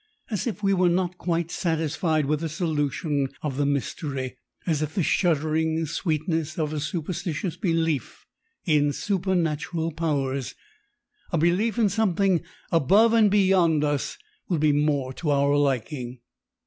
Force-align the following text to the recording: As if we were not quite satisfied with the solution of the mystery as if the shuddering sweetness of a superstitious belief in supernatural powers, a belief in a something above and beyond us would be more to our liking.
As 0.31 0.47
if 0.47 0.63
we 0.63 0.73
were 0.73 0.89
not 0.89 1.19
quite 1.19 1.51
satisfied 1.51 2.25
with 2.25 2.39
the 2.39 2.49
solution 2.49 3.27
of 3.43 3.57
the 3.57 3.67
mystery 3.67 4.35
as 4.65 4.81
if 4.81 4.95
the 4.95 5.03
shuddering 5.03 5.85
sweetness 5.85 6.57
of 6.57 6.73
a 6.73 6.79
superstitious 6.79 7.55
belief 7.55 8.25
in 8.65 8.93
supernatural 8.93 9.91
powers, 9.91 10.55
a 11.31 11.37
belief 11.37 11.77
in 11.77 11.85
a 11.85 11.89
something 11.89 12.41
above 12.71 13.13
and 13.13 13.29
beyond 13.29 13.83
us 13.83 14.17
would 14.49 14.59
be 14.61 14.71
more 14.73 15.13
to 15.13 15.29
our 15.29 15.55
liking. 15.55 16.21